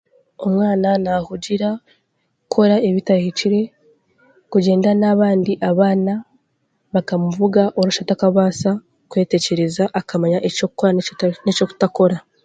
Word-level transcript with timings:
Omwana 0.45 0.89
naahugira 1.03 1.69
kukora 2.41 2.75
ebitahikire, 2.89 3.61
kugyenda 4.51 4.89
n'abandi 4.99 5.53
abaana 5.69 6.13
bakamuvuga 6.93 7.61
orashusha 7.79 8.07
takaabaasa 8.09 8.71
kwetekyereza 9.09 9.83
akamanya 9.99 10.39
eky'okukora 10.49 10.91
n'otari 10.93 11.33
n'eky'obutakora 11.43 12.17